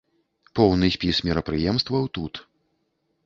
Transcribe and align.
Поўны 0.59 0.87
спіс 0.95 1.19
мерапрыемстваў 1.27 2.09
тут. 2.19 2.33